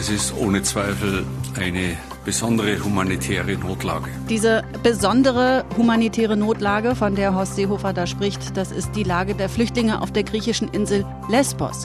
[0.00, 1.26] es ist ohne Zweifel
[1.58, 4.08] eine besondere humanitäre Notlage.
[4.30, 9.50] Diese besondere humanitäre Notlage, von der Horst Seehofer da spricht, das ist die Lage der
[9.50, 11.84] Flüchtlinge auf der griechischen Insel Lesbos.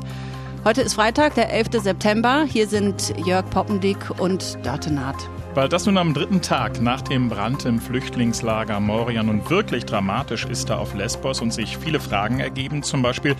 [0.63, 1.83] Heute ist Freitag, der 11.
[1.83, 2.45] September.
[2.47, 5.17] Hier sind Jörg Poppendick und Dörte Naht.
[5.53, 10.45] Weil das nun am dritten Tag nach dem Brand im Flüchtlingslager Moria nun wirklich dramatisch
[10.45, 13.35] ist da auf Lesbos und sich viele Fragen ergeben, zum Beispiel,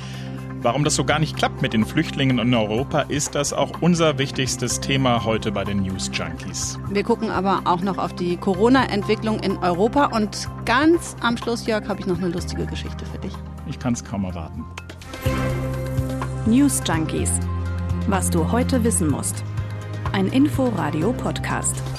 [0.65, 4.17] warum das so gar nicht klappt mit den Flüchtlingen in Europa, ist das auch unser
[4.17, 6.79] wichtigstes Thema heute bei den News Junkies.
[6.89, 11.87] Wir gucken aber auch noch auf die Corona-Entwicklung in Europa und ganz am Schluss, Jörg,
[11.87, 13.33] habe ich noch eine lustige Geschichte für dich.
[13.67, 14.65] Ich kann es kaum erwarten.
[16.47, 17.31] News Junkies.
[18.07, 19.43] Was du heute wissen musst.
[20.13, 21.94] Ein Info-Radio-Podcast.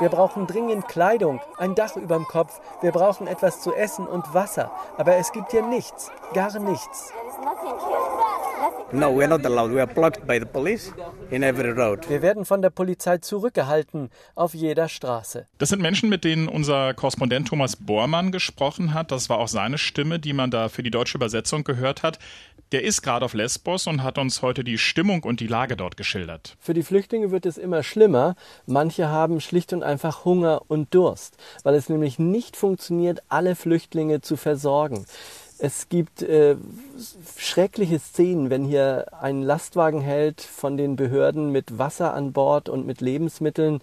[0.00, 2.58] Wir brauchen dringend Kleidung, ein Dach überm Kopf.
[2.80, 4.70] Wir brauchen etwas zu essen und Wasser.
[4.96, 7.12] Aber es gibt hier nichts, gar nichts.
[8.92, 9.72] No, we're not allowed.
[9.72, 10.92] We are blocked by the police
[11.30, 12.08] in every road.
[12.08, 15.46] Wir werden von der Polizei zurückgehalten auf jeder Straße.
[15.58, 19.12] Das sind Menschen, mit denen unser Korrespondent Thomas Bormann gesprochen hat.
[19.12, 22.18] Das war auch seine Stimme, die man da für die deutsche Übersetzung gehört hat.
[22.72, 25.96] Der ist gerade auf Lesbos und hat uns heute die Stimmung und die Lage dort
[25.96, 26.56] geschildert.
[26.60, 28.34] Für die Flüchtlinge wird es immer schlimmer.
[28.66, 34.20] Manche haben schlicht und einfach Hunger und Durst, weil es nämlich nicht funktioniert, alle Flüchtlinge
[34.20, 35.04] zu versorgen.
[35.62, 36.56] Es gibt äh,
[37.36, 42.86] schreckliche Szenen, wenn hier ein Lastwagen hält von den Behörden mit Wasser an Bord und
[42.86, 43.82] mit Lebensmitteln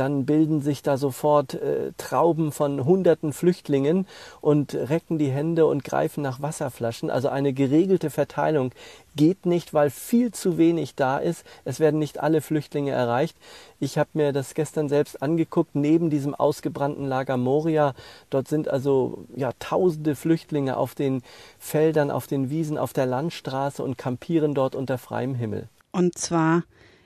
[0.00, 4.06] dann bilden sich da sofort äh, Trauben von hunderten Flüchtlingen
[4.40, 7.10] und recken die Hände und greifen nach Wasserflaschen.
[7.10, 8.72] Also eine geregelte Verteilung
[9.14, 11.44] geht nicht, weil viel zu wenig da ist.
[11.66, 13.36] Es werden nicht alle Flüchtlinge erreicht.
[13.78, 17.92] Ich habe mir das gestern selbst angeguckt, neben diesem ausgebrannten Lager Moria.
[18.30, 21.20] Dort sind also ja, tausende Flüchtlinge auf den
[21.58, 25.68] Feldern, auf den Wiesen, auf der Landstraße und kampieren dort unter freiem Himmel.
[25.92, 26.62] Und zwar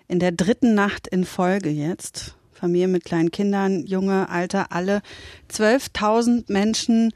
[0.07, 2.37] in der dritten Nacht in Folge jetzt.
[2.65, 5.03] Familien mit kleinen Kindern, junge, alte, alle.
[5.53, 7.13] 12.000 Menschen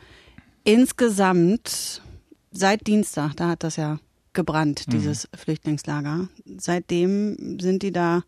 [0.62, 2.02] insgesamt
[2.50, 3.98] seit Dienstag, da hat das ja
[4.34, 4.90] gebrannt, mhm.
[4.90, 5.38] dieses mhm.
[5.38, 6.28] Flüchtlingslager.
[6.58, 8.24] Seitdem sind die da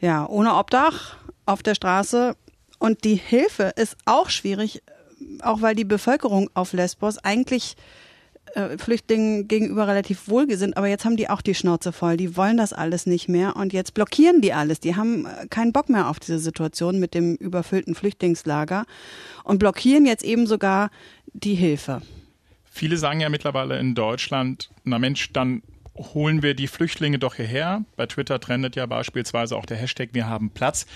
[0.00, 2.34] ja ohne Obdach auf der Straße
[2.80, 4.82] und die Hilfe ist auch schwierig,
[5.42, 7.76] auch weil die Bevölkerung auf Lesbos eigentlich
[8.54, 12.16] äh, Flüchtlingen gegenüber relativ wohlgesinnt, aber jetzt haben die auch die Schnauze voll.
[12.16, 14.80] Die wollen das alles nicht mehr und jetzt blockieren die alles.
[14.80, 18.84] Die haben äh, keinen Bock mehr auf diese Situation mit dem überfüllten Flüchtlingslager
[19.44, 20.90] und blockieren jetzt eben sogar
[21.32, 22.02] die Hilfe.
[22.64, 25.62] Viele sagen ja mittlerweile in Deutschland, na Mensch, dann
[25.96, 27.84] holen wir die Flüchtlinge doch hierher.
[27.96, 30.86] Bei Twitter trendet ja beispielsweise auch der Hashtag Wir haben Platz.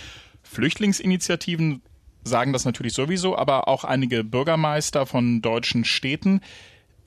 [0.42, 1.82] Flüchtlingsinitiativen
[2.24, 6.40] sagen das natürlich sowieso, aber auch einige Bürgermeister von deutschen Städten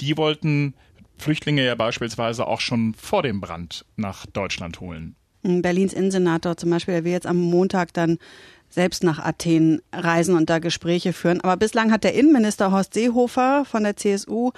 [0.01, 0.73] die wollten
[1.17, 5.15] Flüchtlinge ja beispielsweise auch schon vor dem Brand nach Deutschland holen.
[5.43, 8.17] Berlins Innensenator zum Beispiel, der will jetzt am Montag dann
[8.69, 11.41] selbst nach Athen reisen und da Gespräche führen.
[11.41, 14.51] Aber bislang hat der Innenminister Horst Seehofer von der CSU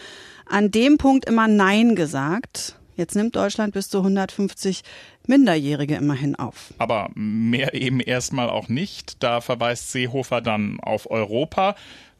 [0.45, 2.75] an dem Punkt immer Nein gesagt.
[2.95, 4.81] Jetzt nimmt Deutschland bis zu 150
[5.25, 6.73] Minderjährige immerhin auf.
[6.79, 9.23] Aber mehr eben erstmal auch nicht.
[9.23, 11.75] Da verweist Seehofer dann auf Europa.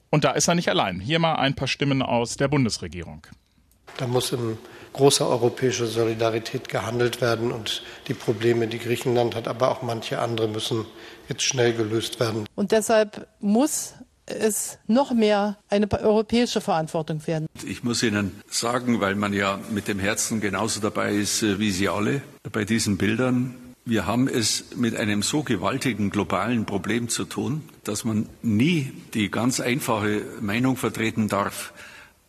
[0.10, 1.00] Und da ist er nicht allein.
[1.00, 3.28] Hier mal ein paar Stimmen aus der Bundesregierung.
[3.98, 4.58] Da muss in
[4.94, 10.48] großer europäischer Solidarität gehandelt werden und die Probleme, die Griechenland hat, aber auch manche andere
[10.48, 10.86] müssen
[11.28, 12.46] jetzt schnell gelöst werden.
[12.56, 13.94] Und deshalb muss
[14.26, 17.48] es noch mehr eine europäische Verantwortung werden.
[17.66, 21.72] Ich muss Ihnen sagen, weil man ja mit dem Herzen genauso dabei ist äh, wie
[21.72, 22.22] Sie alle
[22.52, 23.56] bei diesen Bildern,
[23.86, 29.32] wir haben es mit einem so gewaltigen globalen Problem zu tun, dass man nie die
[29.32, 31.74] ganz einfache Meinung vertreten darf,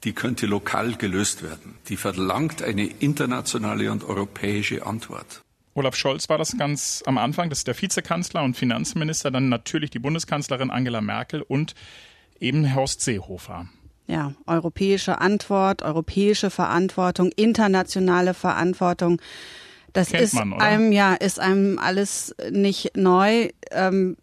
[0.04, 1.76] die könnte lokal gelöst werden.
[1.88, 5.42] Die verlangt eine internationale und europäische Antwort.
[5.74, 9.90] Olaf Scholz war das ganz am Anfang, das ist der Vizekanzler und Finanzminister, dann natürlich
[9.90, 11.74] die Bundeskanzlerin Angela Merkel und
[12.40, 13.68] eben Horst Seehofer.
[14.06, 19.22] Ja, europäische Antwort, europäische Verantwortung, internationale Verantwortung.
[19.92, 23.48] Das Kennt ist man, einem ja ist einem alles nicht neu.
[23.70, 24.16] Ähm,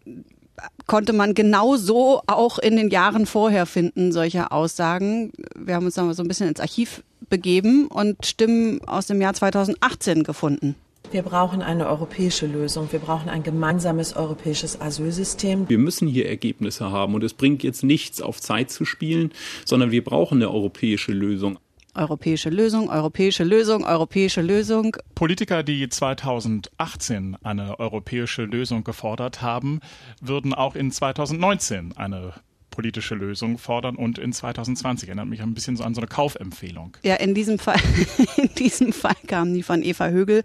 [0.86, 5.32] konnte man genau so auch in den Jahren vorher finden, solche Aussagen.
[5.56, 9.20] Wir haben uns da mal so ein bisschen ins Archiv begeben und Stimmen aus dem
[9.20, 10.74] Jahr 2018 gefunden.
[11.10, 12.92] Wir brauchen eine europäische Lösung.
[12.92, 15.66] Wir brauchen ein gemeinsames europäisches Asylsystem.
[15.68, 19.32] Wir müssen hier Ergebnisse haben und es bringt jetzt nichts, auf Zeit zu spielen,
[19.64, 21.58] sondern wir brauchen eine europäische Lösung.
[21.98, 24.96] Europäische Lösung, europäische Lösung, europäische Lösung.
[25.16, 29.80] Politiker, die 2018 eine europäische Lösung gefordert haben,
[30.20, 32.34] würden auch in 2019 eine
[32.78, 35.08] europapolitische Lösung fordern und in 2020.
[35.08, 36.96] Erinnert mich ein bisschen so an so eine Kaufempfehlung.
[37.02, 37.80] Ja, in diesem Fall,
[38.36, 40.42] in diesem Fall kamen die von Eva Högel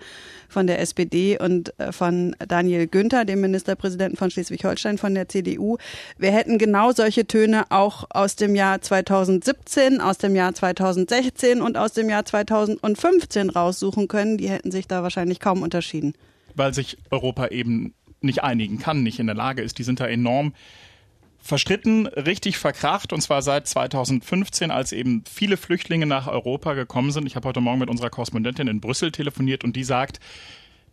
[0.49, 5.77] von der SPD und äh, von Daniel Günther, dem Ministerpräsidenten von Schleswig-Holstein von der CDU.
[6.17, 11.77] Wir hätten genau solche Töne auch aus dem Jahr 2017, aus dem Jahr 2016 und
[11.77, 14.37] aus dem Jahr 2015 raussuchen können.
[14.37, 16.13] Die hätten sich da wahrscheinlich kaum unterschieden.
[16.55, 19.79] Weil sich Europa eben nicht einigen kann, nicht in der Lage ist.
[19.79, 20.53] Die sind da enorm
[21.43, 27.27] verstritten, richtig verkracht und zwar seit 2015, als eben viele Flüchtlinge nach Europa gekommen sind.
[27.27, 30.21] Ich habe heute Morgen mit unserer Korrespondentin in Brüssel telefoniert und die sagt,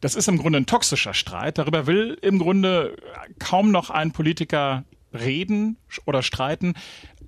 [0.00, 1.58] das ist im Grunde ein toxischer Streit.
[1.58, 2.96] Darüber will im Grunde
[3.38, 6.74] kaum noch ein Politiker reden oder streiten.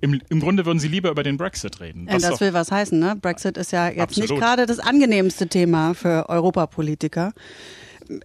[0.01, 2.07] Im, Im, Grunde würden Sie lieber über den Brexit reden.
[2.07, 3.15] Das, das will was heißen, ne?
[3.15, 4.31] Brexit ist ja jetzt Absolut.
[4.31, 7.33] nicht gerade das angenehmste Thema für Europapolitiker.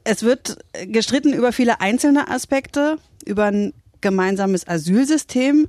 [0.03, 5.69] Es wird gestritten über viele einzelne Aspekte, über ein gemeinsames Asylsystem.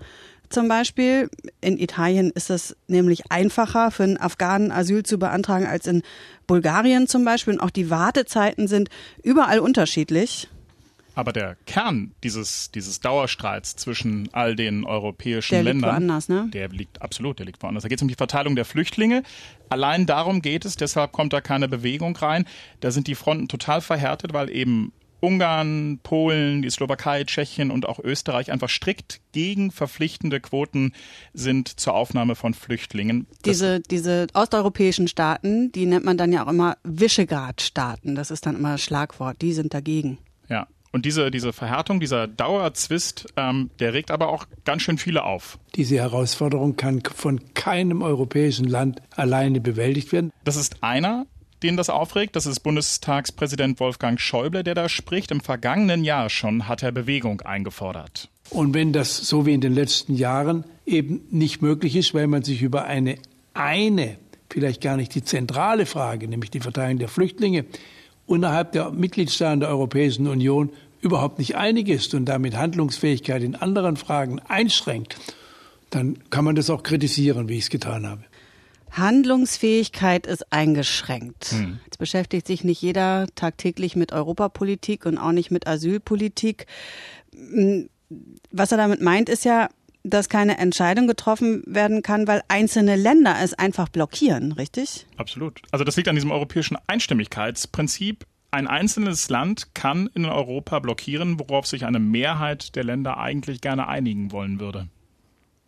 [0.49, 1.29] Zum Beispiel
[1.61, 6.01] in Italien ist es nämlich einfacher für einen Afghanen Asyl zu beantragen als in
[6.47, 7.53] Bulgarien zum Beispiel.
[7.53, 8.89] Und auch die Wartezeiten sind
[9.21, 10.47] überall unterschiedlich.
[11.19, 16.47] Aber der Kern dieses, dieses Dauerstreits zwischen all den europäischen der Ländern, liegt woanders, ne?
[16.53, 17.83] der liegt absolut, der liegt woanders.
[17.83, 19.23] Da geht es um die Verteilung der Flüchtlinge.
[19.67, 22.45] Allein darum geht es, deshalb kommt da keine Bewegung rein.
[22.79, 28.00] Da sind die Fronten total verhärtet, weil eben Ungarn, Polen, die Slowakei, Tschechien und auch
[28.00, 30.94] Österreich einfach strikt gegen verpflichtende Quoten
[31.33, 33.27] sind zur Aufnahme von Flüchtlingen.
[33.45, 38.16] Diese, diese osteuropäischen Staaten, die nennt man dann ja auch immer Visegrad-Staaten.
[38.16, 39.42] Das ist dann immer das Schlagwort.
[39.42, 40.18] Die sind dagegen.
[40.48, 40.68] Ja.
[40.92, 45.60] Und diese, diese Verhärtung, dieser Dauerzwist, ähm, der regt aber auch ganz schön viele auf.
[45.75, 50.31] Diese Herausforderung kann von keinem europäischen Land alleine bewältigt werden.
[50.44, 51.27] Das ist einer
[51.63, 52.35] den das aufregt.
[52.35, 55.31] Das ist Bundestagspräsident Wolfgang Schäuble, der da spricht.
[55.31, 58.29] Im vergangenen Jahr schon hat er Bewegung eingefordert.
[58.50, 62.44] Und wenn das so wie in den letzten Jahren eben nicht möglich ist, weil man
[62.44, 63.17] sich über eine
[63.53, 64.17] eine,
[64.50, 67.65] vielleicht gar nicht die zentrale Frage, nämlich die Verteilung der Flüchtlinge,
[68.27, 70.71] innerhalb der Mitgliedstaaten der Europäischen Union
[71.01, 75.17] überhaupt nicht einig ist und damit Handlungsfähigkeit in anderen Fragen einschränkt,
[75.89, 78.23] dann kann man das auch kritisieren, wie ich es getan habe.
[78.91, 81.45] Handlungsfähigkeit ist eingeschränkt.
[81.51, 81.80] Hm.
[81.86, 86.65] Jetzt beschäftigt sich nicht jeder tagtäglich mit Europapolitik und auch nicht mit Asylpolitik.
[87.33, 87.89] Hm,
[88.51, 89.69] was er damit meint, ist ja,
[90.03, 95.06] dass keine Entscheidung getroffen werden kann, weil einzelne Länder es einfach blockieren, richtig?
[95.18, 95.62] Absolut.
[95.71, 98.25] Also das liegt an diesem europäischen Einstimmigkeitsprinzip.
[98.51, 103.88] Ein einzelnes Land kann in Europa blockieren, worauf sich eine Mehrheit der Länder eigentlich gerne
[103.88, 104.88] einigen wollen würde.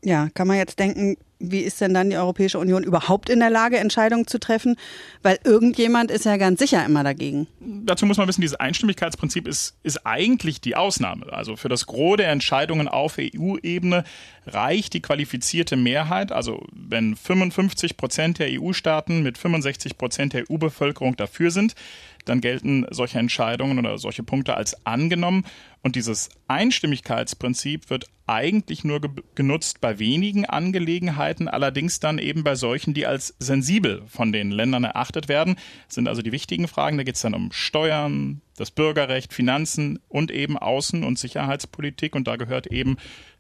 [0.03, 3.49] Ja, kann man jetzt denken, wie ist denn dann die Europäische Union überhaupt in der
[3.49, 4.77] Lage, Entscheidungen zu treffen?
[5.23, 7.47] Weil irgendjemand ist ja ganz sicher immer dagegen.
[7.59, 11.31] Dazu muss man wissen, dieses Einstimmigkeitsprinzip ist, ist eigentlich die Ausnahme.
[11.33, 14.03] Also für das Gros der Entscheidungen auf EU-Ebene
[14.45, 16.31] reicht die qualifizierte Mehrheit.
[16.31, 21.75] Also wenn 55 Prozent der EU-Staaten mit 65 Prozent der EU-Bevölkerung dafür sind,
[22.25, 25.43] dann gelten solche Entscheidungen oder solche Punkte als angenommen.
[25.83, 32.55] Und dieses Einstimmigkeitsprinzip wird eigentlich nur ge genutzt bei wenigen Angelegenheiten, allerdings dann eben bei
[32.55, 35.55] solchen, die als sensibel von den Ländern erachtet werden.
[35.87, 36.97] Das sind also die wichtigen Fragen.
[36.97, 42.15] Da geht es dann um Steuern, das Bürgerrecht, Finanzen und eben Außen- und Sicherheitspolitik.
[42.15, 42.97] Und da gehört eben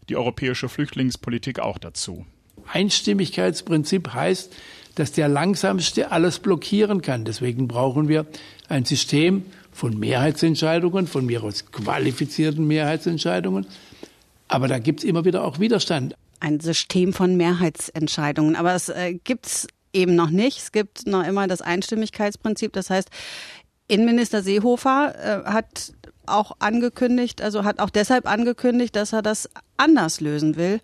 [0.09, 2.25] die europäische Flüchtlingspolitik auch dazu.
[2.67, 4.53] Einstimmigkeitsprinzip heißt,
[4.95, 7.23] dass der Langsamste alles blockieren kann.
[7.23, 8.25] Deswegen brauchen wir
[8.67, 13.65] ein System von Mehrheitsentscheidungen, von mir aus qualifizierten Mehrheitsentscheidungen.
[14.47, 16.15] Aber da gibt es immer wieder auch Widerstand.
[16.39, 18.55] Ein System von Mehrheitsentscheidungen.
[18.55, 20.57] Aber es äh, gibt es eben noch nicht.
[20.57, 22.73] Es gibt noch immer das Einstimmigkeitsprinzip.
[22.73, 23.09] Das heißt,
[23.87, 25.93] Innenminister Seehofer äh, hat
[26.25, 30.79] auch angekündigt, also hat auch deshalb angekündigt, dass er das anders lösen will,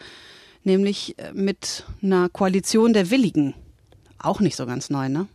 [0.64, 3.54] nämlich äh, mit einer Koalition der Willigen.
[4.20, 5.28] Auch nicht so ganz neu, ne?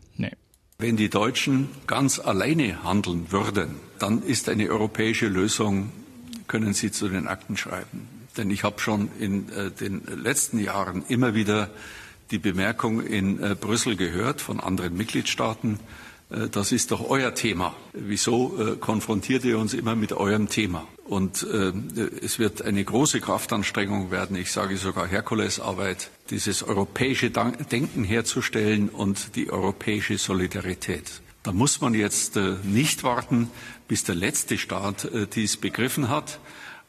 [0.83, 5.93] Wenn die Deutschen ganz alleine handeln würden, dann ist eine europäische Lösung,
[6.49, 8.09] können Sie zu den Akten schreiben.
[8.37, 11.71] Denn ich habe schon in äh, den letzten Jahren immer wieder
[12.33, 15.79] die Bemerkung in äh, Brüssel gehört von anderen Mitgliedstaaten,
[16.51, 17.75] das ist doch euer Thema.
[17.93, 20.87] Wieso äh, konfrontiert ihr uns immer mit eurem Thema?
[21.05, 21.73] Und äh,
[22.23, 29.37] es wird eine große Kraftanstrengung werden, ich sage sogar Herkulesarbeit, dieses europäische Denken herzustellen und
[29.37, 31.21] die europäische Solidarität.
[31.43, 33.51] Da muss man jetzt nicht warten,
[33.89, 36.39] bis der letzte Staat dies begriffen hat.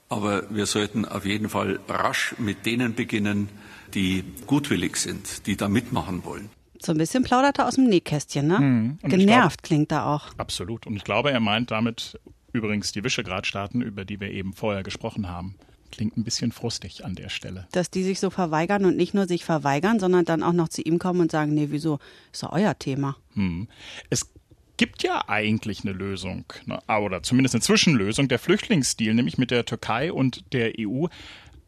[0.09, 3.49] Aber wir sollten auf jeden Fall rasch mit denen beginnen,
[3.95, 6.51] die gutwillig sind, die da mitmachen wollen.
[6.85, 8.59] So ein bisschen plaudert er aus dem Nähkästchen, ne?
[8.59, 8.97] Mhm.
[9.03, 10.37] Genervt glaub, klingt er auch.
[10.37, 10.85] Absolut.
[10.85, 12.19] Und ich glaube, er meint damit
[12.51, 15.55] übrigens die Visegrad-Staaten, über die wir eben vorher gesprochen haben.
[15.91, 17.67] klingt ein bisschen frustig an der Stelle.
[17.71, 20.81] Dass die sich so verweigern und nicht nur sich verweigern, sondern dann auch noch zu
[20.81, 21.99] ihm kommen und sagen, nee, wieso,
[22.31, 23.15] ist doch euer Thema.
[23.35, 23.67] Hm.
[24.09, 24.31] Es
[24.77, 26.79] gibt ja eigentlich eine Lösung, ne?
[26.87, 31.05] oder zumindest eine Zwischenlösung, der Flüchtlingsdeal, nämlich mit der Türkei und der EU.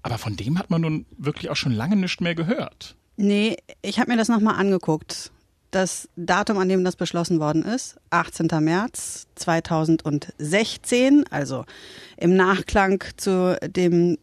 [0.02, 2.96] Aber von dem hat man nun wirklich auch schon lange nicht mehr gehört.
[3.18, 5.32] Nee, ich habe mir das nochmal angeguckt.
[5.72, 8.48] Das Datum, an dem das beschlossen worden ist, 18.
[8.62, 11.66] März 2016, also
[12.18, 14.18] im Nachklang zu dem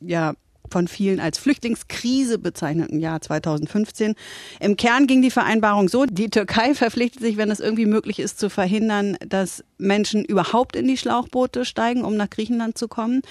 [0.00, 0.34] ja,
[0.70, 4.14] von vielen als Flüchtlingskrise bezeichneten Jahr 2015.
[4.60, 8.38] Im Kern ging die Vereinbarung so, die Türkei verpflichtet sich, wenn es irgendwie möglich ist,
[8.38, 13.22] zu verhindern, dass Menschen überhaupt in die Schlauchboote steigen, um nach Griechenland zu kommen.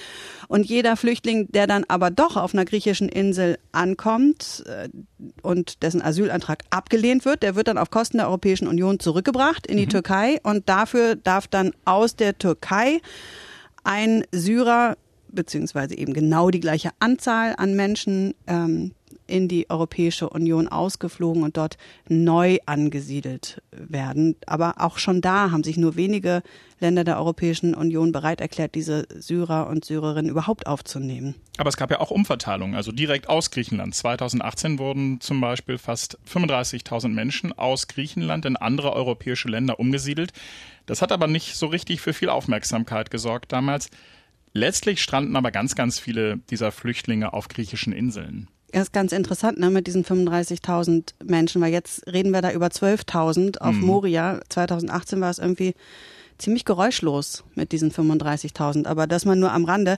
[0.48, 4.90] Und jeder Flüchtling, der dann aber doch auf einer griechischen Insel ankommt äh,
[5.42, 9.78] und dessen Asylantrag abgelehnt wird, der wird dann auf Kosten der Europäischen Union zurückgebracht in
[9.78, 9.90] die mhm.
[9.90, 13.02] Türkei und dafür darf dann aus der Türkei
[13.84, 14.98] ein Syrer
[15.30, 18.92] beziehungsweise eben genau die gleiche Anzahl an Menschen ähm,
[19.28, 24.36] in die Europäische Union ausgeflogen und dort neu angesiedelt werden.
[24.46, 26.42] Aber auch schon da haben sich nur wenige
[26.80, 31.36] Länder der Europäischen Union bereit erklärt, diese Syrer und Syrerinnen überhaupt aufzunehmen.
[31.58, 33.96] Aber es gab ja auch Umverteilungen, also direkt aus Griechenland.
[33.96, 40.34] 2018 wurden zum Beispiel fast 35.000 Menschen aus Griechenland in andere europäische Länder umgesiedelt.
[40.86, 43.90] Das hat aber nicht so richtig für viel Aufmerksamkeit gesorgt damals.
[44.54, 48.48] Letztlich stranden aber ganz, ganz viele dieser Flüchtlinge auf griechischen Inseln.
[48.72, 52.68] Das ist ganz interessant ne, mit diesen 35.000 Menschen, weil jetzt reden wir da über
[52.68, 53.86] 12.000 auf mhm.
[53.86, 54.42] Moria.
[54.50, 55.74] 2018 war es irgendwie
[56.38, 58.86] ziemlich geräuschlos mit diesen 35.000.
[58.88, 59.98] Aber das mal nur am Rande.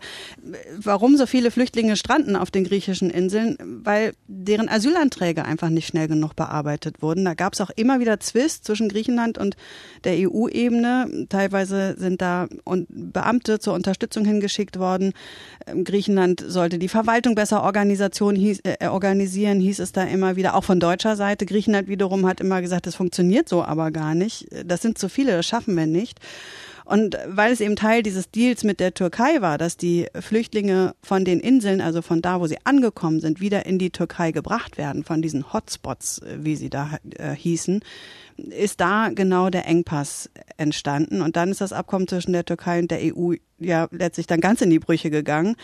[0.77, 3.57] Warum so viele Flüchtlinge stranden auf den griechischen Inseln?
[3.83, 7.25] Weil deren Asylanträge einfach nicht schnell genug bearbeitet wurden.
[7.25, 9.55] Da gab es auch immer wieder Zwist zwischen Griechenland und
[10.03, 11.27] der EU-Ebene.
[11.29, 12.47] Teilweise sind da
[12.89, 15.13] Beamte zur Unterstützung hingeschickt worden.
[15.67, 17.63] Ähm, Griechenland sollte die Verwaltung besser
[18.35, 21.45] hieß, äh, organisieren, hieß es da immer wieder, auch von deutscher Seite.
[21.45, 24.47] Griechenland wiederum hat immer gesagt, das funktioniert so aber gar nicht.
[24.65, 26.19] Das sind zu viele, das schaffen wir nicht.
[26.89, 31.23] Und weil es eben Teil dieses Deals mit der Türkei war, dass die Flüchtlinge von
[31.23, 35.03] den Inseln, also von da, wo sie angekommen sind, wieder in die Türkei gebracht werden,
[35.03, 37.81] von diesen Hotspots, wie sie da äh, hießen,
[38.37, 41.21] ist da genau der Engpass entstanden.
[41.21, 44.61] Und dann ist das Abkommen zwischen der Türkei und der EU ja letztlich dann ganz
[44.61, 45.57] in die Brüche gegangen.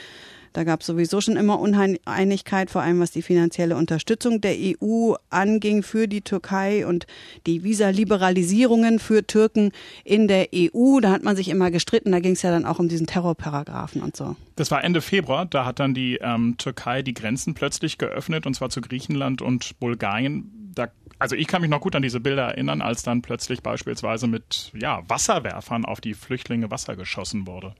[0.56, 5.16] Da gab es sowieso schon immer Uneinigkeit, vor allem was die finanzielle Unterstützung der EU
[5.30, 7.08] anging für die Türkei und
[7.46, 9.74] die Visaliberalisierungen für Türken
[10.06, 11.02] in der EU.
[11.02, 12.14] Da hat man sich immer gestritten.
[12.14, 14.38] Da ging es ja dann auch um diesen Terrorparagraphen und so.
[14.56, 15.46] Das war Ende Februar.
[15.46, 19.78] Da hat dann die ähm, Türkei die Grenzen plötzlich geöffnet und zwar zu Griechenland und
[19.82, 20.72] Bulgarien.
[20.74, 20.88] Da
[21.20, 24.72] also ich kann mich noch gut an diese Bilder erinnern, als dann plötzlich beispielsweise mit
[24.74, 27.76] ja, Wasserwerfern auf die Flüchtlinge Wasser geschossen wurde.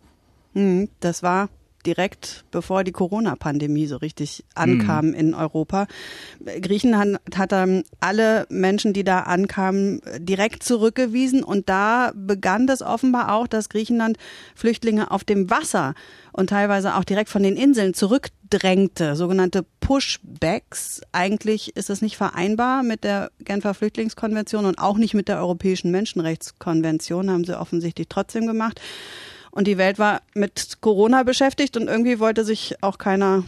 [0.54, 1.48] Hm, das war
[1.86, 5.14] direkt bevor die Corona-Pandemie so richtig ankam mhm.
[5.14, 5.88] in Europa.
[6.62, 13.34] Griechenland hat dann alle Menschen, die da ankamen, direkt zurückgewiesen und da begann das offenbar
[13.34, 14.18] auch, dass Griechenland
[14.56, 15.94] Flüchtlinge auf dem Wasser
[16.32, 21.02] und teilweise auch direkt von den Inseln zurückdrängte, sogenannte Pushbacks.
[21.12, 25.92] Eigentlich ist das nicht vereinbar mit der Genfer Flüchtlingskonvention und auch nicht mit der Europäischen
[25.92, 28.82] Menschenrechtskonvention, haben sie offensichtlich trotzdem gemacht.
[29.56, 33.46] Und die Welt war mit Corona beschäftigt und irgendwie wollte sich auch keiner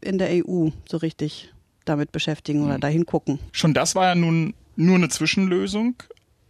[0.00, 2.80] in der EU so richtig damit beschäftigen oder hm.
[2.80, 3.38] dahin gucken.
[3.52, 5.94] Schon das war ja nun nur eine Zwischenlösung.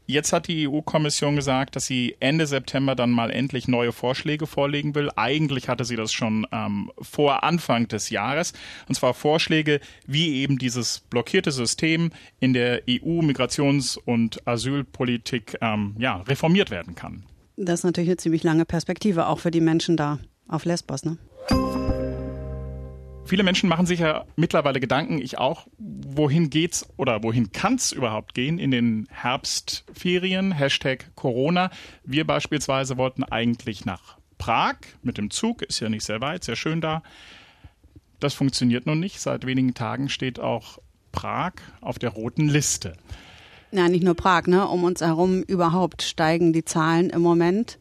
[0.07, 4.95] Jetzt hat die EU-Kommission gesagt, dass sie Ende September dann mal endlich neue Vorschläge vorlegen
[4.95, 5.11] will.
[5.17, 8.55] Eigentlich hatte sie das schon ähm, vor Anfang des Jahres.
[8.89, 16.17] Und zwar Vorschläge, wie eben dieses blockierte System in der EU-Migrations- und Asylpolitik ähm, ja,
[16.23, 17.25] reformiert werden kann.
[17.57, 20.19] Das ist natürlich eine ziemlich lange Perspektive, auch für die Menschen da
[20.49, 21.05] auf Lesbos.
[21.05, 21.19] Ne?
[23.27, 28.35] Viele Menschen machen sich ja mittlerweile Gedanken, ich auch, wohin geht's oder wohin kann's überhaupt
[28.35, 30.53] gehen in den Herbstferien?
[30.53, 31.71] Hashtag Corona.
[32.05, 36.57] Wir beispielsweise wollten eigentlich nach Prag mit dem Zug, ist ja nicht sehr weit, sehr
[36.57, 37.03] schön da.
[38.21, 39.21] Das funktioniert noch nicht.
[39.21, 40.79] Seit wenigen Tagen steht auch
[41.13, 42.95] Prag auf der roten Liste.
[43.75, 44.69] Ja, nicht nur Prag, ne?
[44.69, 47.81] Um uns herum überhaupt steigen die Zahlen im Moment.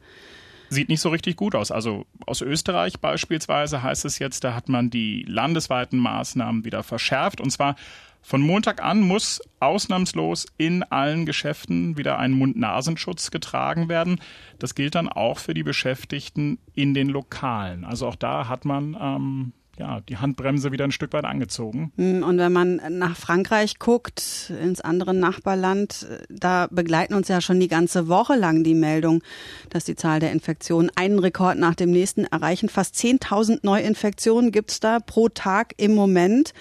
[0.69, 1.69] Sieht nicht so richtig gut aus.
[1.69, 7.39] Also aus Österreich beispielsweise heißt es jetzt, da hat man die landesweiten Maßnahmen wieder verschärft.
[7.39, 7.75] Und zwar
[8.23, 14.19] von Montag an muss ausnahmslos in allen Geschäften wieder ein Mund-Nasenschutz getragen werden.
[14.57, 17.85] Das gilt dann auch für die Beschäftigten in den Lokalen.
[17.85, 21.91] Also auch da hat man ähm, ja, die Handbremse wieder ein Stück weit angezogen.
[21.97, 27.59] Hm, und wenn man nach Frankreich guckt, ins andere Nachbarland, da begleiten uns ja schon
[27.59, 29.23] die ganze Woche lang die Meldung,
[29.69, 32.69] dass die Zahl der Infektionen einen Rekord nach dem nächsten erreichen.
[32.69, 36.53] Fast 10.000 Neuinfektionen gibt's da pro Tag im Moment.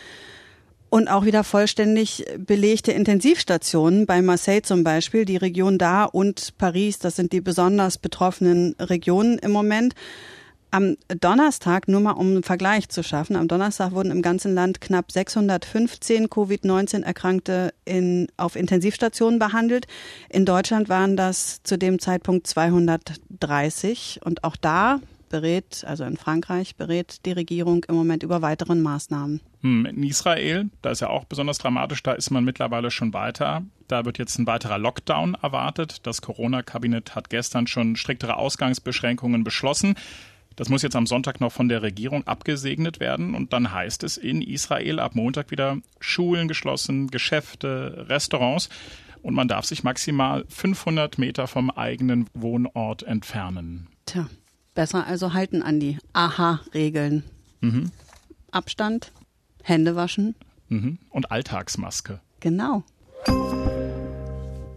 [0.88, 5.24] Und auch wieder vollständig belegte Intensivstationen bei Marseille zum Beispiel.
[5.24, 9.94] Die Region da und Paris, das sind die besonders betroffenen Regionen im Moment.
[10.74, 14.80] Am Donnerstag, nur mal um einen Vergleich zu schaffen, am Donnerstag wurden im ganzen Land
[14.80, 19.86] knapp 615 Covid-19-Erkrankte in, auf Intensivstationen behandelt.
[20.30, 24.20] In Deutschland waren das zu dem Zeitpunkt 230.
[24.24, 29.42] Und auch da berät, also in Frankreich, berät die Regierung im Moment über weiteren Maßnahmen.
[29.60, 33.62] Hm, in Israel, da ist ja auch besonders dramatisch, da ist man mittlerweile schon weiter.
[33.88, 36.06] Da wird jetzt ein weiterer Lockdown erwartet.
[36.06, 39.96] Das Corona-Kabinett hat gestern schon striktere Ausgangsbeschränkungen beschlossen.
[40.56, 44.16] Das muss jetzt am Sonntag noch von der Regierung abgesegnet werden und dann heißt es
[44.16, 48.68] in Israel ab Montag wieder Schulen geschlossen, Geschäfte, Restaurants
[49.22, 53.88] und man darf sich maximal 500 Meter vom eigenen Wohnort entfernen.
[54.06, 54.28] Tja,
[54.74, 57.24] besser also halten an die Aha-Regeln.
[57.60, 57.90] Mhm.
[58.50, 59.12] Abstand,
[59.62, 60.34] Hände waschen.
[60.68, 60.98] Mhm.
[61.10, 62.20] Und Alltagsmaske.
[62.40, 62.82] Genau.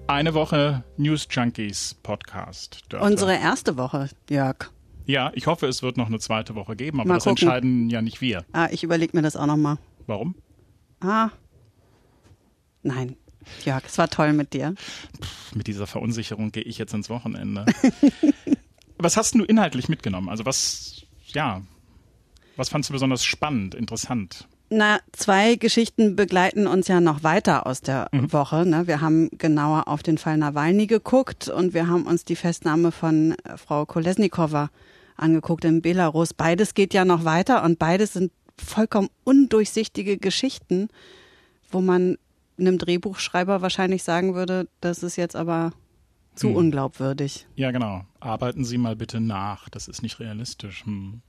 [0.08, 2.84] Eine Woche News Junkies Podcast.
[2.90, 3.06] Dörfte.
[3.06, 4.70] Unsere erste Woche, Jörg.
[5.06, 7.44] Ja, ich hoffe, es wird noch eine zweite Woche geben, aber mal das gucken.
[7.44, 8.46] entscheiden ja nicht wir.
[8.54, 9.78] Ah, ich überlege mir das auch nochmal.
[10.08, 10.36] Warum?
[11.00, 11.30] Ah.
[12.82, 13.16] Nein.
[13.64, 14.74] Jörg, es war toll mit dir.
[15.22, 17.66] Pff, mit dieser Verunsicherung gehe ich jetzt ins Wochenende.
[18.98, 20.30] was hast du inhaltlich mitgenommen?
[20.30, 21.62] Also was, ja,
[22.56, 24.48] was fandst du besonders spannend, interessant?
[24.70, 28.34] Na, zwei Geschichten begleiten uns ja noch weiter aus der mhm.
[28.34, 28.66] Woche.
[28.66, 28.88] Ne?
[28.88, 33.36] Wir haben genauer auf den Fall Nawalny geguckt und wir haben uns die Festnahme von
[33.58, 34.72] Frau Kolesnikova
[35.16, 36.34] angeguckt in Belarus.
[36.34, 40.90] Beides geht ja noch weiter und beides sind vollkommen undurchsichtige Geschichten,
[41.70, 42.18] wo man
[42.58, 45.74] einem Drehbuchschreiber wahrscheinlich sagen würde, das ist jetzt aber
[46.36, 46.56] zu hm.
[46.56, 47.48] unglaubwürdig.
[47.56, 48.06] Ja, genau.
[48.20, 49.70] Arbeiten Sie mal bitte nach.
[49.70, 50.86] Das ist nicht realistisch.
[50.86, 51.22] Hm.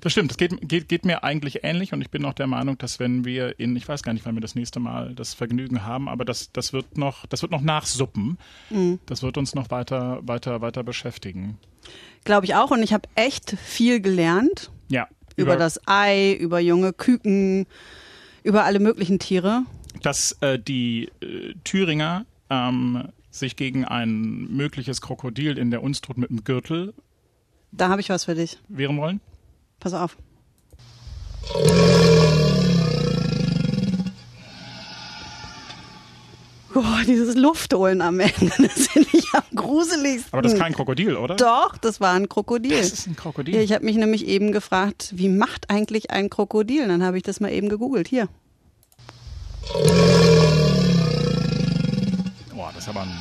[0.00, 2.78] Das stimmt, das geht, geht, geht mir eigentlich ähnlich und ich bin auch der Meinung,
[2.78, 5.84] dass wenn wir in, ich weiß gar nicht, wann wir das nächste Mal das Vergnügen
[5.84, 8.38] haben, aber das, das wird noch, das wird noch nachsuppen.
[8.70, 8.98] Mhm.
[9.06, 11.58] Das wird uns noch weiter, weiter, weiter beschäftigen.
[12.24, 14.70] Glaube ich auch und ich habe echt viel gelernt.
[14.88, 15.08] Ja.
[15.36, 17.66] Über, über das Ei, über junge Küken,
[18.42, 19.62] über alle möglichen Tiere.
[20.02, 26.30] Dass äh, die äh, Thüringer ähm, sich gegen ein mögliches Krokodil in der Unstrut mit
[26.30, 26.94] dem Gürtel.
[27.72, 28.58] Da habe ich was für dich.
[28.68, 29.20] Wehren wollen?
[29.84, 30.16] Pass auf.
[36.72, 40.32] Boah, dieses Luftholen am Ende, das finde ich am gruseligsten.
[40.32, 41.36] Aber das ist kein Krokodil, oder?
[41.36, 42.78] Doch, das war ein Krokodil.
[42.78, 43.56] Das ist ein Krokodil.
[43.56, 46.88] Ja, ich habe mich nämlich eben gefragt, wie macht eigentlich ein Krokodil?
[46.88, 48.08] Dann habe ich das mal eben gegoogelt.
[48.08, 48.28] Hier.
[52.54, 53.12] Boah, das ist aber ein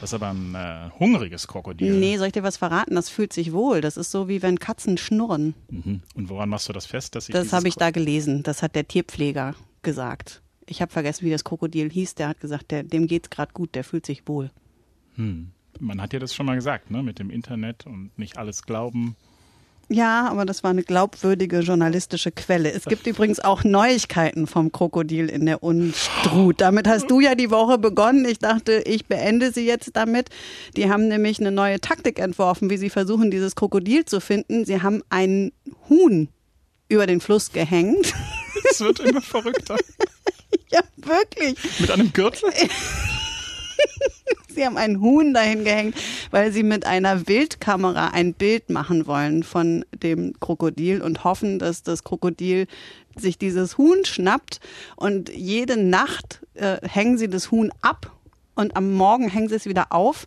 [0.00, 1.98] das ist aber ein äh, hungriges Krokodil.
[1.98, 2.94] Nee, soll ich dir was verraten?
[2.94, 3.80] Das fühlt sich wohl.
[3.80, 5.54] Das ist so, wie wenn Katzen schnurren.
[5.70, 6.02] Mhm.
[6.14, 7.14] Und woran machst du das fest?
[7.14, 8.42] Dass ich das habe ich da gelesen.
[8.42, 10.42] Das hat der Tierpfleger gesagt.
[10.66, 12.16] Ich habe vergessen, wie das Krokodil hieß.
[12.16, 14.50] Der hat gesagt, der, dem geht's gerade gut, der fühlt sich wohl.
[15.14, 15.50] Hm.
[15.78, 17.02] Man hat ja das schon mal gesagt, ne?
[17.02, 19.16] Mit dem Internet und nicht alles glauben.
[19.88, 22.72] Ja, aber das war eine glaubwürdige journalistische Quelle.
[22.72, 26.60] Es gibt übrigens auch Neuigkeiten vom Krokodil in der Unstrut.
[26.60, 28.24] Damit hast du ja die Woche begonnen.
[28.24, 30.28] Ich dachte, ich beende sie jetzt damit.
[30.76, 34.64] Die haben nämlich eine neue Taktik entworfen, wie sie versuchen, dieses Krokodil zu finden.
[34.64, 35.52] Sie haben einen
[35.88, 36.30] Huhn
[36.88, 38.12] über den Fluss gehängt.
[38.68, 39.76] Es wird immer verrückter.
[40.70, 41.56] ja, wirklich.
[41.78, 42.50] Mit einem Gürtel?
[44.48, 45.96] sie haben ein Huhn dahin gehängt,
[46.30, 51.82] weil sie mit einer Wildkamera ein Bild machen wollen von dem Krokodil und hoffen, dass
[51.82, 52.66] das Krokodil
[53.16, 54.60] sich dieses Huhn schnappt
[54.96, 58.12] und jede Nacht äh, hängen sie das Huhn ab
[58.54, 60.26] und am Morgen hängen sie es wieder auf,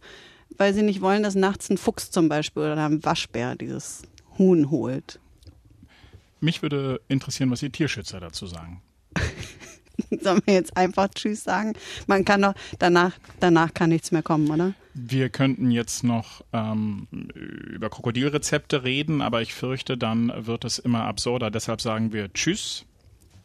[0.58, 4.04] weil sie nicht wollen, dass nachts ein Fuchs zum Beispiel oder ein Waschbär dieses
[4.38, 5.20] Huhn holt.
[6.40, 8.82] Mich würde interessieren, was die Tierschützer dazu sagen.
[10.22, 11.74] Sollen wir jetzt einfach Tschüss sagen?
[12.08, 14.74] Man kann doch, danach, danach kann nichts mehr kommen, oder?
[14.94, 21.06] Wir könnten jetzt noch ähm, über Krokodilrezepte reden, aber ich fürchte, dann wird es immer
[21.06, 21.52] absurder.
[21.52, 22.86] Deshalb sagen wir Tschüss.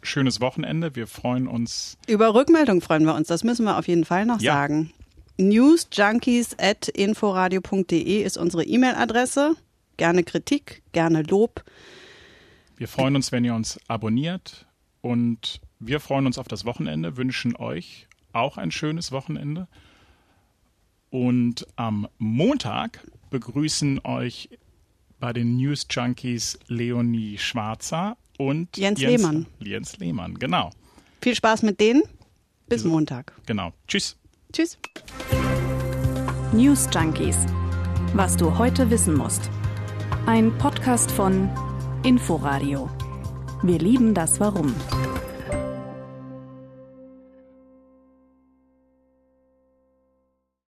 [0.02, 0.96] Schönes Wochenende.
[0.96, 1.96] Wir freuen uns.
[2.06, 3.28] Über Rückmeldung freuen wir uns.
[3.28, 4.52] Das müssen wir auf jeden Fall noch ja.
[4.52, 4.92] sagen.
[5.38, 9.56] Newsjunkies at inforadio.de ist unsere E-Mail-Adresse.
[9.96, 11.64] Gerne Kritik, gerne Lob.
[12.76, 14.66] Wir freuen uns, wenn ihr uns abonniert
[15.00, 19.68] und wir freuen uns auf das Wochenende, wünschen euch auch ein schönes Wochenende.
[21.10, 24.48] Und am Montag begrüßen euch
[25.20, 29.46] bei den News Junkies Leonie Schwarzer und Jens Lehmann.
[29.60, 30.70] Jens Lehmann, genau.
[31.20, 32.02] Viel Spaß mit denen.
[32.66, 33.32] Bis Montag.
[33.46, 33.72] Genau.
[33.86, 34.16] Tschüss.
[34.52, 34.78] Tschüss.
[36.52, 37.36] News Junkies.
[38.14, 39.50] Was du heute wissen musst.
[40.26, 41.50] Ein Podcast von
[42.04, 42.90] Inforadio.
[43.62, 44.74] Wir lieben das Warum.